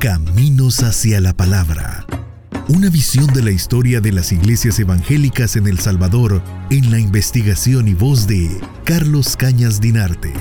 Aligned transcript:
Caminos 0.00 0.82
hacia 0.82 1.20
la 1.20 1.34
Palabra. 1.34 2.06
Una 2.68 2.88
visión 2.88 3.26
de 3.34 3.42
la 3.42 3.50
historia 3.50 4.00
de 4.00 4.12
las 4.12 4.32
iglesias 4.32 4.78
evangélicas 4.78 5.56
en 5.56 5.66
El 5.66 5.78
Salvador 5.78 6.42
en 6.70 6.90
la 6.90 6.98
investigación 6.98 7.86
y 7.86 7.92
voz 7.92 8.26
de 8.26 8.48
Carlos 8.84 9.36
Cañas 9.36 9.78
Dinarte. 9.78 10.32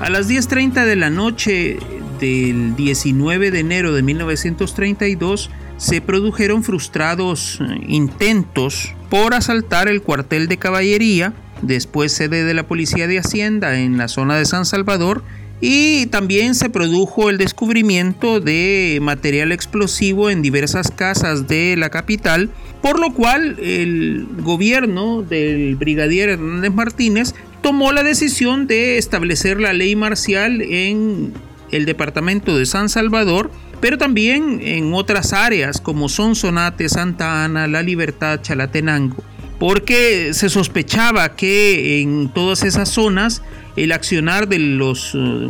A 0.00 0.10
las 0.10 0.28
10.30 0.28 0.84
de 0.84 0.96
la 0.96 1.08
noche 1.08 1.78
del 2.18 2.74
19 2.74 3.52
de 3.52 3.60
enero 3.60 3.92
de 3.92 4.02
1932 4.02 5.50
se 5.76 6.00
produjeron 6.00 6.64
frustrados 6.64 7.60
eh, 7.60 7.84
intentos 7.86 8.92
por 9.08 9.34
asaltar 9.34 9.86
el 9.86 10.02
cuartel 10.02 10.48
de 10.48 10.56
caballería, 10.56 11.32
después 11.62 12.10
sede 12.10 12.42
de 12.42 12.54
la 12.54 12.66
Policía 12.66 13.06
de 13.06 13.20
Hacienda 13.20 13.78
en 13.78 13.98
la 13.98 14.08
zona 14.08 14.34
de 14.34 14.46
San 14.46 14.66
Salvador, 14.66 15.22
y 15.60 16.06
también 16.06 16.54
se 16.54 16.70
produjo 16.70 17.28
el 17.28 17.36
descubrimiento 17.36 18.40
de 18.40 18.98
material 19.02 19.52
explosivo 19.52 20.30
en 20.30 20.40
diversas 20.40 20.90
casas 20.90 21.48
de 21.48 21.76
la 21.76 21.90
capital, 21.90 22.50
por 22.80 22.98
lo 22.98 23.12
cual 23.12 23.58
el 23.60 24.26
gobierno 24.38 25.22
del 25.22 25.76
brigadier 25.76 26.30
Hernández 26.30 26.72
Martínez 26.72 27.34
tomó 27.62 27.92
la 27.92 28.02
decisión 28.02 28.66
de 28.66 28.96
establecer 28.96 29.60
la 29.60 29.74
ley 29.74 29.96
marcial 29.96 30.62
en 30.62 31.34
el 31.70 31.84
departamento 31.84 32.56
de 32.56 32.64
San 32.64 32.88
Salvador, 32.88 33.50
pero 33.80 33.98
también 33.98 34.60
en 34.62 34.94
otras 34.94 35.32
áreas 35.34 35.80
como 35.80 36.08
Sonsonate, 36.08 36.88
Santa 36.88 37.44
Ana, 37.44 37.66
La 37.66 37.82
Libertad, 37.82 38.40
Chalatenango, 38.40 39.16
porque 39.58 40.32
se 40.32 40.48
sospechaba 40.48 41.36
que 41.36 42.00
en 42.00 42.30
todas 42.32 42.62
esas 42.62 42.88
zonas 42.88 43.42
el 43.76 43.92
accionar 43.92 44.48
de 44.48 44.58
los 44.58 45.14
eh, 45.14 45.48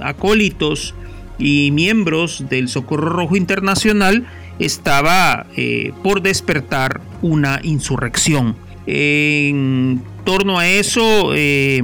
acólitos 0.00 0.94
y 1.38 1.70
miembros 1.72 2.44
del 2.48 2.68
Socorro 2.68 3.10
Rojo 3.10 3.36
Internacional 3.36 4.26
estaba 4.58 5.46
eh, 5.56 5.92
por 6.02 6.22
despertar 6.22 7.00
una 7.22 7.60
insurrección. 7.62 8.56
En 8.86 10.02
torno 10.24 10.58
a 10.58 10.68
eso 10.68 11.32
eh, 11.34 11.82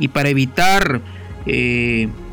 y 0.00 0.08
para 0.08 0.28
evitar 0.28 1.00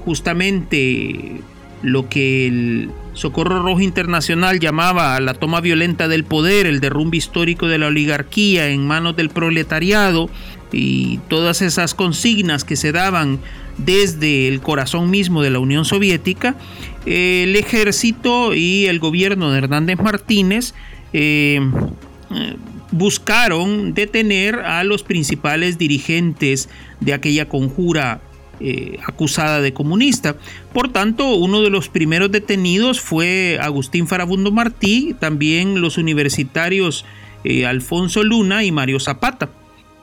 justamente 0.03 1.39
lo 1.81 2.09
que 2.09 2.47
el 2.47 2.91
Socorro 3.13 3.61
Rojo 3.61 3.79
Internacional 3.79 4.59
llamaba 4.59 5.19
la 5.19 5.33
toma 5.33 5.61
violenta 5.61 6.07
del 6.07 6.23
poder, 6.23 6.65
el 6.65 6.79
derrumbe 6.79 7.17
histórico 7.17 7.67
de 7.67 7.77
la 7.77 7.87
oligarquía 7.87 8.69
en 8.69 8.85
manos 8.85 9.15
del 9.15 9.29
proletariado 9.29 10.29
y 10.71 11.19
todas 11.29 11.61
esas 11.61 11.93
consignas 11.93 12.63
que 12.63 12.75
se 12.75 12.91
daban 12.91 13.39
desde 13.77 14.47
el 14.47 14.61
corazón 14.61 15.09
mismo 15.09 15.41
de 15.41 15.49
la 15.49 15.59
Unión 15.59 15.85
Soviética, 15.85 16.55
el 17.05 17.55
ejército 17.55 18.53
y 18.53 18.85
el 18.87 18.99
gobierno 18.99 19.51
de 19.51 19.59
Hernández 19.59 19.99
Martínez 19.99 20.73
eh, 21.13 21.59
buscaron 22.91 23.93
detener 23.93 24.59
a 24.59 24.83
los 24.83 25.03
principales 25.03 25.77
dirigentes 25.77 26.69
de 26.99 27.13
aquella 27.13 27.47
conjura 27.47 28.21
eh, 28.59 28.99
acusada 29.05 29.61
de 29.61 29.73
comunista. 29.73 30.35
Por 30.73 30.91
tanto, 30.91 31.35
uno 31.35 31.61
de 31.61 31.69
los 31.69 31.89
primeros 31.89 32.31
detenidos 32.31 33.01
fue 33.01 33.57
Agustín 33.61 34.07
Farabundo 34.07 34.51
Martí, 34.51 35.15
también 35.19 35.81
los 35.81 35.97
universitarios 35.97 37.05
eh, 37.43 37.65
Alfonso 37.65 38.23
Luna 38.23 38.63
y 38.63 38.71
Mario 38.71 38.99
Zapata. 38.99 39.49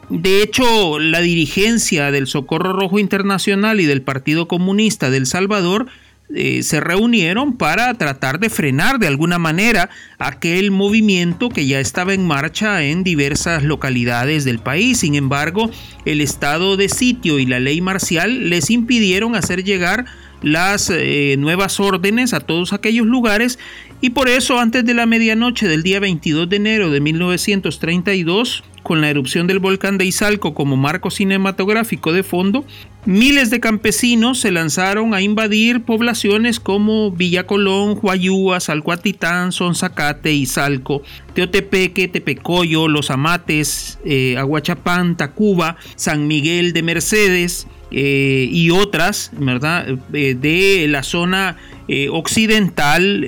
De 0.09 0.43
hecho, 0.43 0.99
la 0.99 1.21
dirigencia 1.21 2.11
del 2.11 2.27
Socorro 2.27 2.73
Rojo 2.73 2.99
Internacional 2.99 3.81
y 3.81 3.87
del 3.87 4.03
Partido 4.03 4.47
Comunista 4.47 5.11
del 5.11 5.27
Salvador 5.27 5.87
eh, 6.35 6.63
se 6.63 6.81
reunieron 6.81 7.57
para 7.57 7.93
tratar 7.95 8.39
de 8.41 8.51
frenar 8.51 8.99
de 8.99 9.07
alguna 9.07 9.39
manera 9.39 9.91
aquel 10.19 10.71
movimiento 10.71 11.49
que 11.49 11.67
ya 11.67 11.81
estaba 11.81 12.15
en 12.15 12.27
marcha 12.27 12.83
en 12.85 13.05
diversas 13.05 13.63
localidades 13.63 14.45
del 14.45 14.59
país. 14.59 14.99
Sin 14.99 15.15
embargo, 15.15 15.71
el 16.05 16.21
estado 16.21 16.77
de 16.77 16.89
sitio 16.89 17.39
y 17.39 17.47
la 17.47 17.61
ley 17.61 17.81
marcial 17.81 18.51
les 18.51 18.71
impidieron 18.71 19.35
hacer 19.35 19.65
llegar 19.65 20.07
las 20.43 20.91
eh, 20.91 21.37
nuevas 21.39 21.79
órdenes 21.81 22.35
a 22.35 22.41
todos 22.41 22.73
aquellos 22.73 23.07
lugares 23.07 23.59
y 24.01 24.11
por 24.11 24.29
eso 24.29 24.59
antes 24.59 24.85
de 24.85 24.95
la 24.95 25.07
medianoche 25.07 25.69
del 25.69 25.83
día 25.83 26.01
22 26.01 26.49
de 26.49 26.57
enero 26.57 26.91
de 26.91 27.01
1932, 27.01 28.65
con 28.83 29.01
la 29.01 29.11
erupción 29.11 29.47
del 29.47 29.59
volcán 29.59 29.99
de 29.99 30.05
Izalco 30.05 30.55
como 30.55 30.77
marco 30.77 31.11
cinematográfico 31.11 32.13
de 32.13 32.23
fondo, 32.23 32.65
miles 33.05 33.51
de 33.51 33.61
campesinos 33.61 34.41
se 34.41 34.51
lanzaron 34.51 35.15
a 35.15 35.23
invadir 35.23 35.83
poblaciones 35.83 36.61
como 36.61 37.11
Villa 37.11 37.47
Colón, 37.47 37.99
Huayúa, 38.01 38.61
Salcoatitán, 38.61 39.53
Sonzacate, 39.53 40.33
Izalco, 40.33 41.03
Teotepeque, 41.35 42.09
Tepecoyo, 42.09 42.89
Los 42.89 43.11
Amates, 43.11 43.99
eh, 44.05 44.37
Aguachapán, 44.39 45.17
Tacuba, 45.17 45.77
San 45.97 46.27
Miguel 46.27 46.73
de 46.73 46.83
Mercedes, 46.83 47.67
eh, 47.95 48.49
y 48.51 48.71
otras, 48.71 49.31
¿verdad? 49.39 49.87
Eh, 50.15 50.35
de 50.35 50.87
la 50.89 51.03
zona 51.03 51.59
eh, 51.95 52.09
occidental, 52.11 53.27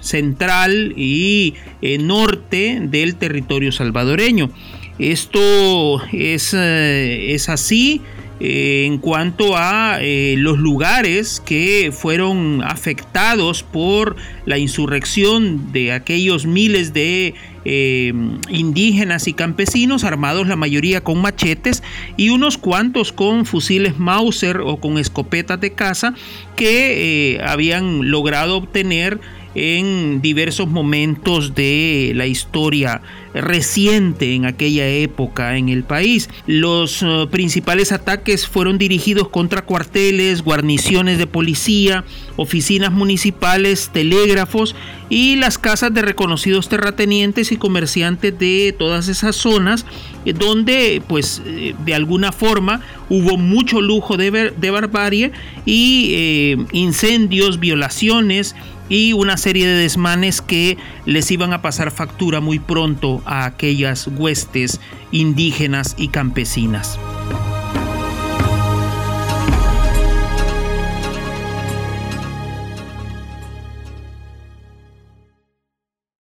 central 0.00 0.94
y 0.96 1.54
norte 2.00 2.80
del 2.82 3.14
territorio 3.14 3.70
salvadoreño. 3.70 4.50
Esto 4.98 6.02
es, 6.12 6.54
es 6.54 7.48
así 7.48 8.00
en 8.40 8.98
cuanto 8.98 9.56
a 9.56 10.00
los 10.00 10.58
lugares 10.58 11.40
que 11.44 11.92
fueron 11.92 12.62
afectados 12.64 13.62
por 13.62 14.16
la 14.44 14.58
insurrección 14.58 15.72
de 15.72 15.92
aquellos 15.92 16.46
miles 16.46 16.92
de 16.94 17.34
eh, 17.64 18.12
indígenas 18.50 19.26
y 19.28 19.32
campesinos 19.32 20.04
armados 20.04 20.46
la 20.46 20.56
mayoría 20.56 21.02
con 21.02 21.20
machetes 21.20 21.82
y 22.16 22.30
unos 22.30 22.58
cuantos 22.58 23.12
con 23.12 23.46
fusiles 23.46 23.98
Mauser 23.98 24.58
o 24.58 24.78
con 24.78 24.98
escopetas 24.98 25.60
de 25.60 25.72
caza 25.72 26.14
que 26.56 27.34
eh, 27.34 27.40
habían 27.44 28.10
logrado 28.10 28.56
obtener 28.56 29.20
en 29.54 30.20
diversos 30.20 30.68
momentos 30.68 31.54
de 31.54 32.12
la 32.14 32.26
historia 32.26 33.02
reciente 33.34 34.34
en 34.34 34.46
aquella 34.46 34.88
época 34.88 35.56
en 35.56 35.68
el 35.68 35.82
país. 35.82 36.30
Los 36.46 37.02
eh, 37.02 37.26
principales 37.30 37.92
ataques 37.92 38.46
fueron 38.46 38.78
dirigidos 38.78 39.28
contra 39.28 39.62
cuarteles, 39.62 40.42
guarniciones 40.42 41.18
de 41.18 41.26
policía, 41.26 42.04
oficinas 42.36 42.92
municipales, 42.92 43.90
telégrafos 43.92 44.76
y 45.10 45.36
las 45.36 45.58
casas 45.58 45.92
de 45.92 46.02
reconocidos 46.02 46.68
terratenientes 46.68 47.52
y 47.52 47.56
comerciantes 47.56 48.38
de 48.38 48.74
todas 48.78 49.08
esas 49.08 49.36
zonas 49.36 49.84
eh, 50.24 50.32
donde 50.32 51.02
pues 51.08 51.42
eh, 51.44 51.74
de 51.84 51.94
alguna 51.94 52.30
forma 52.30 52.80
hubo 53.08 53.36
mucho 53.36 53.80
lujo 53.80 54.16
de, 54.16 54.52
de 54.56 54.70
barbarie 54.70 55.32
y 55.66 56.56
incendios, 56.72 57.58
violaciones, 57.58 58.54
y 58.88 59.12
una 59.12 59.36
serie 59.36 59.66
de 59.66 59.78
desmanes 59.78 60.40
que 60.40 60.76
les 61.06 61.30
iban 61.30 61.52
a 61.52 61.62
pasar 61.62 61.90
factura 61.90 62.40
muy 62.40 62.58
pronto 62.58 63.22
a 63.24 63.44
aquellas 63.44 64.06
huestes 64.06 64.80
indígenas 65.10 65.94
y 65.96 66.08
campesinas. 66.08 66.98